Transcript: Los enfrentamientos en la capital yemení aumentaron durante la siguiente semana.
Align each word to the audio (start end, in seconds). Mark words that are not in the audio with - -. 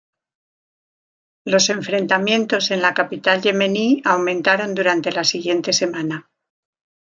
Los 1.45 1.69
enfrentamientos 1.75 2.65
en 2.71 2.81
la 2.81 2.95
capital 2.95 3.39
yemení 3.43 4.01
aumentaron 4.03 4.73
durante 4.73 5.11
la 5.11 5.23
siguiente 5.23 5.73
semana. 5.73 6.31